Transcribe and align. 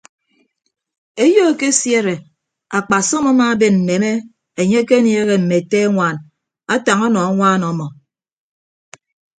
Eyo 1.23 1.41
ekesiere 1.51 2.15
akpasọm 2.77 3.25
amaaben 3.31 3.75
nneme 3.79 4.11
enye 4.59 4.77
ekeniehe 4.83 5.23
mme 5.41 5.55
ete 5.61 5.77
añwaan 5.87 6.17
atañ 6.73 6.99
ọnọ 7.07 7.19
añwaan 7.27 7.61
ọmọ. 7.71 7.87